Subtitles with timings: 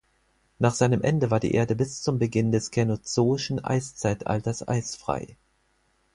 [0.57, 5.37] Nach seinem Ende war die Erde bis zum Beginn des känozoischen Eiszeitalters eisfrei.